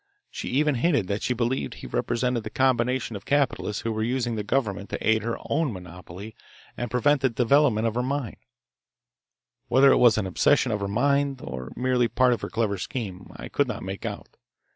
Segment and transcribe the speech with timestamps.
[0.31, 4.33] She even hinted that she believed he represented the combination of capitalists who were using
[4.33, 6.33] the government to aid their own monopoly
[6.75, 8.37] and prevent the development of her mine.
[9.67, 13.27] Whether it was an obsession of her mind, or merely part of her clever scheme,
[13.35, 14.37] I could not make out.